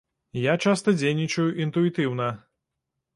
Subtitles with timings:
[0.43, 2.31] Я часта дзейнічаю інтуітыўна.